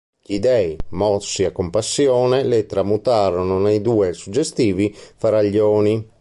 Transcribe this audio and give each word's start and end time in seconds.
Gli 0.19 0.39
Dei, 0.39 0.75
mossi 0.93 1.43
a 1.43 1.51
compassione, 1.51 2.41
le 2.43 2.65
tramutarono 2.65 3.59
nei 3.59 3.81
due 3.83 4.13
suggestivi 4.13 4.91
faraglioni. 4.91 6.09